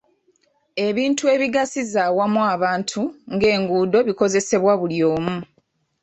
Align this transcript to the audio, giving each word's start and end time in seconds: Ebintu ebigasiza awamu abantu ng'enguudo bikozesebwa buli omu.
Ebintu 0.87 1.23
ebigasiza 1.33 1.99
awamu 2.09 2.41
abantu 2.53 3.01
ng'enguudo 3.33 3.97
bikozesebwa 4.07 4.73
buli 4.79 4.99
omu. 5.13 5.35